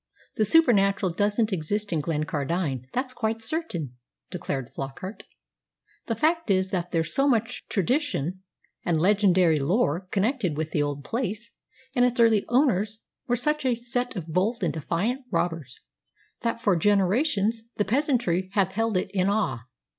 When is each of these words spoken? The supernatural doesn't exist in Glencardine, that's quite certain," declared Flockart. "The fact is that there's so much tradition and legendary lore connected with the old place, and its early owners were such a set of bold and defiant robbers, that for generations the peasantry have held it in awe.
The 0.35 0.45
supernatural 0.45 1.11
doesn't 1.13 1.53
exist 1.53 1.93
in 1.93 2.01
Glencardine, 2.01 2.87
that's 2.91 3.13
quite 3.13 3.39
certain," 3.39 3.97
declared 4.31 4.73
Flockart. 4.73 5.25
"The 6.07 6.15
fact 6.15 6.49
is 6.49 6.71
that 6.71 6.89
there's 6.89 7.13
so 7.13 7.27
much 7.27 7.67
tradition 7.67 8.41
and 8.83 8.99
legendary 8.99 9.57
lore 9.57 10.07
connected 10.09 10.57
with 10.57 10.71
the 10.71 10.81
old 10.81 11.03
place, 11.03 11.51
and 11.95 12.03
its 12.03 12.19
early 12.19 12.43
owners 12.49 13.01
were 13.27 13.35
such 13.35 13.63
a 13.63 13.75
set 13.75 14.15
of 14.15 14.25
bold 14.25 14.63
and 14.63 14.73
defiant 14.73 15.21
robbers, 15.29 15.79
that 16.41 16.59
for 16.59 16.75
generations 16.75 17.65
the 17.75 17.85
peasantry 17.85 18.49
have 18.53 18.71
held 18.71 18.97
it 18.97 19.11
in 19.13 19.29
awe. 19.29 19.65